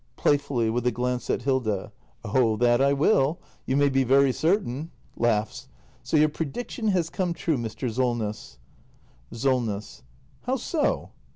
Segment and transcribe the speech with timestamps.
[0.15, 1.91] [Playfully, with a glance at Hilda.]
[2.25, 4.89] Oh that I will, you may be very certain!
[5.21, 7.87] So your predic tion has come true, Mr.
[7.87, 8.57] Solness!
[9.31, 10.01] SOLNESS.
[10.45, 11.11] How so